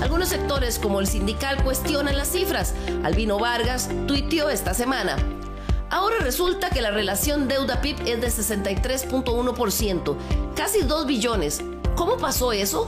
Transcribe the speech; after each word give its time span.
Algunos 0.00 0.30
sectores 0.30 0.78
como 0.78 1.00
el 1.00 1.06
sindical 1.06 1.62
cuestionan 1.62 2.16
las 2.16 2.32
cifras. 2.32 2.72
Albino 3.02 3.38
Vargas 3.38 3.90
tuiteó 4.06 4.48
esta 4.48 4.72
semana. 4.72 5.18
Ahora 5.90 6.20
resulta 6.20 6.70
que 6.70 6.80
la 6.80 6.90
relación 6.90 7.48
deuda-PIB 7.48 8.00
es 8.06 8.22
de 8.22 8.28
63.1%, 8.28 10.16
casi 10.56 10.80
2 10.80 11.06
billones, 11.06 11.62
¿Cómo 11.96 12.16
pasó 12.16 12.52
eso? 12.52 12.86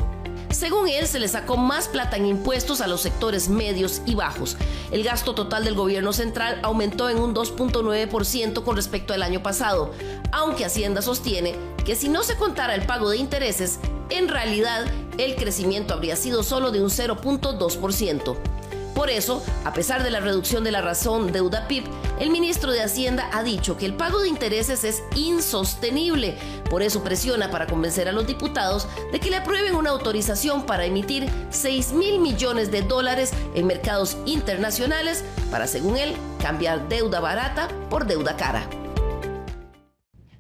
Según 0.51 0.89
él, 0.89 1.07
se 1.07 1.21
le 1.21 1.29
sacó 1.29 1.57
más 1.57 1.87
plata 1.87 2.17
en 2.17 2.27
impuestos 2.27 2.81
a 2.81 2.89
los 2.89 3.03
sectores 3.03 3.49
medios 3.49 4.03
y 4.05 4.15
bajos. 4.15 4.57
El 4.91 5.05
gasto 5.05 5.35
total 5.35 5.65
del 5.65 5.75
gobierno 5.75 6.13
central 6.13 6.59
aumentó 6.63 7.09
en 7.09 7.19
un 7.19 7.35
2.9% 7.35 8.65
con 8.65 8.75
respecto 8.75 9.15
al 9.15 9.23
año 9.23 9.43
pasado, 9.43 9.93
aunque 10.33 10.65
Hacienda 10.65 11.03
sostiene 11.03 11.55
que 11.85 11.95
si 11.95 12.09
no 12.09 12.25
se 12.25 12.37
contara 12.37 12.75
el 12.75 12.85
pago 12.87 13.11
de 13.11 13.19
intereses, 13.19 13.79
en 14.11 14.29
realidad 14.29 14.87
el 15.19 15.37
crecimiento 15.37 15.95
habría 15.95 16.17
sido 16.17 16.43
solo 16.43 16.73
de 16.73 16.83
un 16.83 16.91
0.2%. 16.91 18.56
Por 18.97 19.11
eso, 19.11 19.45
a 19.67 19.75
pesar 19.75 20.03
de 20.03 20.11
la 20.11 20.21
reducción 20.21 20.65
de 20.65 20.73
la 20.73 20.81
razón 20.81 21.31
deuda 21.31 21.69
PIB, 21.69 21.85
el 22.19 22.31
ministro 22.31 22.73
de 22.73 22.83
Hacienda 22.83 23.29
ha 23.35 23.43
dicho 23.43 23.77
que 23.77 23.85
el 23.85 23.93
pago 23.93 24.21
de 24.21 24.29
intereses 24.29 24.85
es 24.85 25.03
insostenible. 25.15 26.39
Por 26.71 26.81
eso 26.81 27.05
presiona 27.05 27.51
para 27.51 27.67
convencer 27.67 28.09
a 28.09 28.13
los 28.13 28.27
diputados 28.27 28.89
de 29.13 29.21
que 29.21 29.29
le 29.29 29.37
aprueben 29.37 29.75
una 29.75 29.91
autorización 29.91 30.65
para 30.65 30.87
emitir 30.87 31.31
6 31.51 31.93
mil 31.93 32.21
millones 32.21 32.71
de 32.71 32.81
dólares 32.81 33.35
en 33.55 33.67
mercados 33.67 34.17
internacionales 34.25 35.25
para, 35.51 35.67
según 35.67 35.99
él, 35.99 36.17
cambiar 36.41 36.89
deuda 36.89 37.21
barata 37.21 37.69
por 37.91 38.07
deuda 38.07 38.35
cara. 38.39 38.67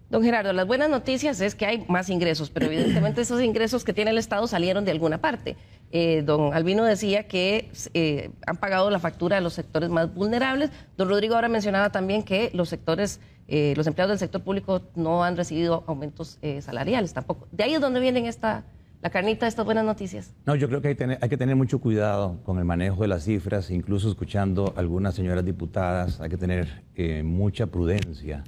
Don 0.09 0.23
Gerardo, 0.23 0.53
las 0.53 0.69
buenas 0.69 0.89
noticias 0.89 1.41
es 1.41 1.57
que 1.57 1.67
hay 1.67 1.85
más 1.89 2.11
ingresos, 2.11 2.49
pero 2.51 2.67
evidentemente 2.67 3.23
esos 3.23 3.43
ingresos 3.43 3.83
que 3.83 3.93
tiene 3.93 4.13
el 4.13 4.19
Estado 4.19 4.47
salieron 4.47 4.85
de 4.85 4.93
alguna 4.93 5.19
parte. 5.19 5.57
Eh, 5.91 6.23
don 6.25 6.55
Albino 6.55 6.85
decía 6.85 7.27
que 7.27 7.73
eh, 7.93 8.31
han 8.47 8.57
pagado 8.57 8.89
la 8.91 9.01
factura 9.01 9.37
de 9.37 9.43
los 9.43 9.55
sectores 9.55 9.91
más 9.91 10.15
vulnerables. 10.15 10.71
Don 10.97 11.09
Rodrigo 11.09 11.35
ahora 11.35 11.49
mencionaba 11.49 11.91
también 11.91 12.23
que 12.23 12.51
los 12.55 12.69
sectores, 12.69 13.21
eh, 13.49 13.75
los 13.77 13.89
empleados 13.89 14.11
del 14.11 14.21
sector 14.21 14.43
público 14.43 14.83
no 14.95 15.25
han 15.25 15.37
recibido 15.37 15.83
aumentos 15.89 16.39
salariales 16.61 17.13
tampoco. 17.13 17.49
De 17.51 17.65
ahí 17.65 17.75
es 17.75 17.81
donde 17.81 17.99
vienen 17.99 18.27
esta, 18.27 18.63
la 19.03 19.11
carnita 19.11 19.47
de 19.47 19.49
estas 19.49 19.65
buenas 19.65 19.85
noticias. 19.85 20.33
No, 20.45 20.55
yo 20.55 20.69
creo 20.69 20.81
que 20.81 20.89
hay, 20.89 20.97
hay 21.21 21.29
que 21.29 21.37
tener 21.37 21.57
mucho 21.57 21.81
cuidado 21.81 22.39
con 22.45 22.59
el 22.59 22.65
manejo 22.65 23.03
de 23.03 23.09
las 23.09 23.25
cifras, 23.25 23.73
incluso 23.73 24.09
escuchando 24.09 24.73
a 24.77 24.79
algunas 24.79 25.17
señoras 25.17 25.45
diputadas, 25.45 26.21
hay 26.21 26.29
que 26.29 26.37
tener 26.37 26.85
mucha 27.25 27.67
prudencia, 27.67 28.45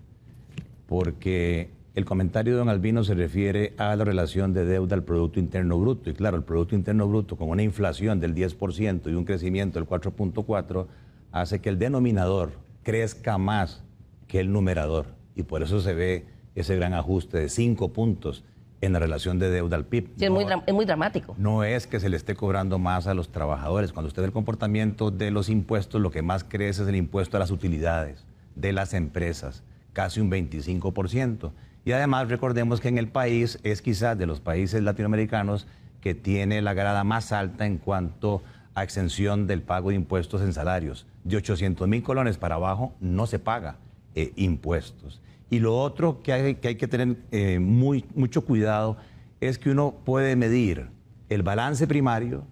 porque 0.88 1.70
el 1.94 2.06
comentario 2.06 2.54
de 2.54 2.58
don 2.58 2.68
Albino 2.70 3.04
se 3.04 3.14
refiere 3.14 3.74
a 3.76 3.94
la 3.94 4.04
relación 4.04 4.54
de 4.54 4.64
deuda 4.64 4.96
al 4.96 5.04
Producto 5.04 5.38
Interno 5.38 5.78
Bruto. 5.78 6.08
Y 6.10 6.14
claro, 6.14 6.36
el 6.36 6.44
Producto 6.44 6.74
Interno 6.74 7.06
Bruto 7.06 7.36
con 7.36 7.50
una 7.50 7.62
inflación 7.62 8.20
del 8.20 8.34
10% 8.34 9.10
y 9.10 9.14
un 9.14 9.24
crecimiento 9.24 9.78
del 9.78 9.86
4.4% 9.86 10.86
hace 11.30 11.60
que 11.60 11.68
el 11.68 11.78
denominador 11.78 12.52
crezca 12.82 13.36
más 13.36 13.84
que 14.26 14.40
el 14.40 14.50
numerador. 14.50 15.06
Y 15.36 15.42
por 15.42 15.62
eso 15.62 15.80
se 15.80 15.92
ve 15.92 16.26
ese 16.54 16.74
gran 16.74 16.94
ajuste 16.94 17.38
de 17.38 17.48
5 17.50 17.92
puntos 17.92 18.44
en 18.80 18.92
la 18.94 18.98
relación 18.98 19.38
de 19.38 19.50
deuda 19.50 19.76
al 19.76 19.84
PIB. 19.84 20.10
es, 20.18 20.30
muy 20.30 20.46
es, 20.66 20.74
muy 20.74 20.86
dramático. 20.86 21.34
No 21.36 21.64
es 21.64 21.86
que 21.86 22.00
se 22.00 22.08
le 22.08 22.16
esté 22.16 22.34
cobrando 22.34 22.78
más 22.78 23.06
a 23.06 23.14
los 23.14 23.28
trabajadores. 23.28 23.92
Cuando 23.92 24.08
usted 24.08 24.22
ve 24.22 24.26
el 24.26 24.32
comportamiento 24.32 25.10
de 25.10 25.30
los 25.30 25.50
impuestos, 25.50 26.00
lo 26.00 26.10
que 26.10 26.22
más 26.22 26.44
crece 26.44 26.82
es 26.82 26.88
el 26.88 26.96
impuesto 26.96 27.36
a 27.36 27.40
las 27.40 27.50
utilidades 27.50 28.24
de 28.54 28.72
las 28.72 28.94
empresas, 28.94 29.62
casi 29.98 30.20
un 30.20 30.30
25%. 30.30 31.50
Y 31.84 31.90
además 31.90 32.28
recordemos 32.28 32.80
que 32.80 32.86
en 32.86 32.98
el 32.98 33.08
país 33.08 33.58
es 33.64 33.82
quizás 33.82 34.16
de 34.16 34.26
los 34.26 34.38
países 34.38 34.80
latinoamericanos 34.80 35.66
que 36.00 36.14
tiene 36.14 36.62
la 36.62 36.72
grada 36.72 37.02
más 37.02 37.32
alta 37.32 37.66
en 37.66 37.78
cuanto 37.78 38.40
a 38.76 38.84
exención 38.84 39.48
del 39.48 39.60
pago 39.60 39.88
de 39.88 39.96
impuestos 39.96 40.40
en 40.42 40.52
salarios. 40.52 41.04
De 41.24 41.36
800 41.36 41.88
mil 41.88 42.04
colones 42.04 42.38
para 42.38 42.54
abajo 42.54 42.94
no 43.00 43.26
se 43.26 43.40
paga 43.40 43.74
eh, 44.14 44.32
impuestos. 44.36 45.20
Y 45.50 45.58
lo 45.58 45.76
otro 45.76 46.22
que 46.22 46.32
hay 46.32 46.54
que, 46.54 46.86
tener 46.86 47.16
eh, 47.32 47.58
muy, 47.58 48.04
mucho 48.14 48.44
cuidado 48.44 48.98
es 49.40 49.58
que 49.58 49.70
uno 49.70 49.96
puede 50.04 50.36
medir 50.36 50.90
el 51.28 51.42
balance 51.42 51.88
primario, 51.88 52.44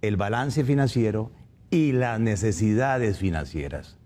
el 0.00 0.16
balance 0.16 0.64
financiero 0.64 1.30
y 1.70 1.92
las 1.92 2.18
necesidades 2.20 3.18
financieras. 3.18 3.98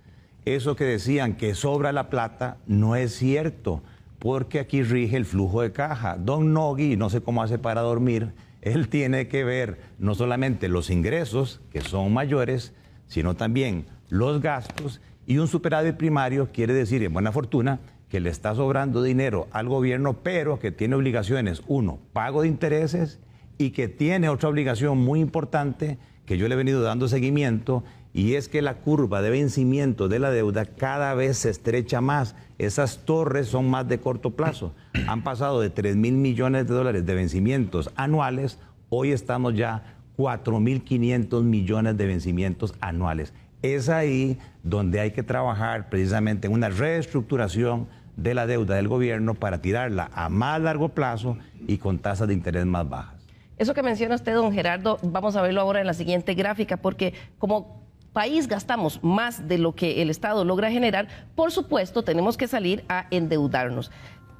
Eso 0.56 0.74
que 0.74 0.84
decían 0.84 1.34
que 1.34 1.54
sobra 1.54 1.92
la 1.92 2.10
plata 2.10 2.56
no 2.66 2.96
es 2.96 3.14
cierto 3.14 3.82
porque 4.18 4.58
aquí 4.58 4.82
rige 4.82 5.16
el 5.16 5.24
flujo 5.24 5.62
de 5.62 5.70
caja. 5.70 6.16
Don 6.18 6.52
Nogui, 6.52 6.96
no 6.96 7.08
sé 7.08 7.20
cómo 7.20 7.44
hace 7.44 7.58
para 7.58 7.82
dormir, 7.82 8.32
él 8.60 8.88
tiene 8.88 9.28
que 9.28 9.44
ver 9.44 9.80
no 10.00 10.16
solamente 10.16 10.68
los 10.68 10.90
ingresos, 10.90 11.60
que 11.70 11.80
son 11.80 12.12
mayores, 12.12 12.74
sino 13.06 13.36
también 13.36 13.86
los 14.08 14.42
gastos 14.42 15.00
y 15.24 15.38
un 15.38 15.46
superávit 15.46 15.96
primario 15.96 16.50
quiere 16.52 16.74
decir, 16.74 17.00
en 17.04 17.12
buena 17.12 17.30
fortuna, 17.30 17.78
que 18.08 18.18
le 18.18 18.28
está 18.28 18.52
sobrando 18.56 19.04
dinero 19.04 19.46
al 19.52 19.68
gobierno, 19.68 20.14
pero 20.24 20.58
que 20.58 20.72
tiene 20.72 20.96
obligaciones, 20.96 21.62
uno, 21.68 22.00
pago 22.12 22.42
de 22.42 22.48
intereses 22.48 23.20
y 23.56 23.70
que 23.70 23.86
tiene 23.86 24.28
otra 24.28 24.48
obligación 24.48 24.98
muy 24.98 25.20
importante 25.20 25.98
que 26.26 26.36
yo 26.38 26.48
le 26.48 26.54
he 26.54 26.58
venido 26.58 26.82
dando 26.82 27.06
seguimiento 27.06 27.84
y 28.12 28.34
es 28.34 28.48
que 28.48 28.62
la 28.62 28.74
curva 28.74 29.22
de 29.22 29.30
vencimiento 29.30 30.08
de 30.08 30.18
la 30.18 30.30
deuda 30.30 30.64
cada 30.64 31.14
vez 31.14 31.38
se 31.38 31.50
estrecha 31.50 32.00
más. 32.00 32.34
Esas 32.58 33.04
torres 33.04 33.48
son 33.48 33.70
más 33.70 33.88
de 33.88 34.00
corto 34.00 34.30
plazo. 34.30 34.74
Han 35.06 35.22
pasado 35.22 35.60
de 35.60 35.70
3 35.70 35.96
mil 35.96 36.14
millones 36.14 36.66
de 36.66 36.74
dólares 36.74 37.06
de 37.06 37.14
vencimientos 37.14 37.90
anuales, 37.96 38.58
hoy 38.88 39.12
estamos 39.12 39.54
ya 39.54 39.96
4.500 40.18 41.42
millones 41.42 41.96
de 41.96 42.06
vencimientos 42.06 42.74
anuales. 42.80 43.32
Es 43.62 43.88
ahí 43.88 44.38
donde 44.62 45.00
hay 45.00 45.12
que 45.12 45.22
trabajar 45.22 45.88
precisamente 45.88 46.46
en 46.46 46.52
una 46.52 46.68
reestructuración 46.68 47.88
de 48.16 48.34
la 48.34 48.46
deuda 48.46 48.74
del 48.74 48.88
gobierno 48.88 49.34
para 49.34 49.62
tirarla 49.62 50.10
a 50.12 50.28
más 50.28 50.60
largo 50.60 50.90
plazo 50.90 51.38
y 51.66 51.78
con 51.78 51.98
tasas 51.98 52.28
de 52.28 52.34
interés 52.34 52.66
más 52.66 52.88
bajas. 52.88 53.14
Eso 53.56 53.74
que 53.74 53.82
menciona 53.82 54.14
usted, 54.14 54.34
don 54.34 54.52
Gerardo, 54.52 54.98
vamos 55.02 55.36
a 55.36 55.42
verlo 55.42 55.60
ahora 55.60 55.80
en 55.80 55.86
la 55.86 55.94
siguiente 55.94 56.34
gráfica, 56.34 56.78
porque 56.78 57.14
como 57.38 57.80
país 58.12 58.48
gastamos 58.48 59.02
más 59.02 59.48
de 59.48 59.58
lo 59.58 59.74
que 59.74 60.02
el 60.02 60.10
Estado 60.10 60.44
logra 60.44 60.70
generar, 60.70 61.08
por 61.34 61.52
supuesto 61.52 62.02
tenemos 62.02 62.36
que 62.36 62.48
salir 62.48 62.84
a 62.88 63.06
endeudarnos 63.10 63.90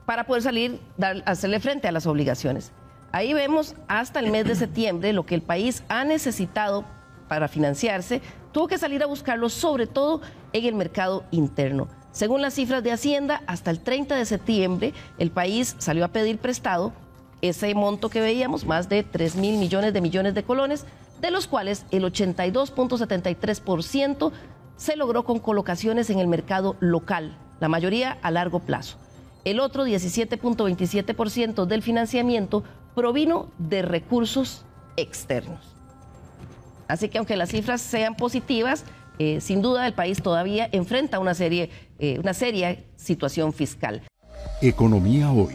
para 0.07 0.25
poder 0.25 0.43
salir, 0.43 0.81
dar, 0.97 1.23
hacerle 1.27 1.61
frente 1.61 1.87
a 1.87 1.93
las 1.93 2.07
obligaciones. 2.07 2.73
Ahí 3.13 3.33
vemos 3.33 3.77
hasta 3.89 4.21
el 4.21 4.31
mes 4.31 4.45
de 4.45 4.55
septiembre 4.55 5.13
lo 5.13 5.27
que 5.27 5.35
el 5.35 5.43
país 5.43 5.85
ha 5.89 6.05
necesitado 6.05 6.85
para 7.29 7.49
financiarse, 7.49 8.23
tuvo 8.53 8.67
que 8.67 8.79
salir 8.79 9.03
a 9.03 9.07
buscarlo 9.07 9.49
sobre 9.49 9.87
todo 9.87 10.21
en 10.53 10.65
el 10.65 10.75
mercado 10.75 11.25
interno. 11.31 11.87
Según 12.11 12.43
las 12.43 12.55
cifras 12.55 12.83
de 12.83 12.91
Hacienda, 12.91 13.43
hasta 13.47 13.71
el 13.71 13.81
30 13.81 14.17
de 14.17 14.25
septiembre 14.25 14.95
el 15.19 15.31
país 15.31 15.77
salió 15.79 16.05
a 16.05 16.09
pedir 16.09 16.39
prestado 16.39 16.93
ese 17.43 17.75
monto 17.75 18.11
que 18.11 18.21
veíamos, 18.21 18.67
más 18.67 18.89
de 18.89 19.03
3 19.03 19.37
mil 19.37 19.59
millones 19.59 19.93
de 19.93 20.01
millones 20.01 20.35
de 20.35 20.43
colones, 20.43 20.87
de 21.21 21.31
los 21.31 21.47
cuales 21.47 21.85
el 21.91 22.05
82.73% 22.05 24.33
se 24.77 24.97
logró 24.97 25.25
con 25.25 25.39
colocaciones 25.39 26.11
en 26.11 26.19
el 26.19 26.27
mercado 26.27 26.77
local, 26.81 27.37
la 27.61 27.69
mayoría 27.69 28.19
a 28.23 28.31
largo 28.31 28.61
plazo. 28.61 28.97
El 29.45 29.61
otro 29.61 29.87
17.27% 29.87 31.67
del 31.67 31.83
financiamiento 31.83 32.65
provino 32.95 33.49
de 33.59 33.83
recursos 33.83 34.65
externos. 34.97 35.77
Así 36.89 37.09
que 37.09 37.19
aunque 37.19 37.37
las 37.37 37.51
cifras 37.51 37.81
sean 37.81 38.17
positivas, 38.17 38.85
eh, 39.19 39.41
sin 39.41 39.63
duda 39.63 39.87
el 39.87 39.93
país 39.93 40.23
todavía 40.23 40.69
enfrenta 40.73 41.19
una, 41.19 41.35
serie, 41.35 41.71
eh, 41.99 42.19
una 42.19 42.35
seria 42.35 42.79
situación 42.97 43.53
fiscal. 43.53 44.03
Economía 44.63 45.31
hoy, 45.31 45.55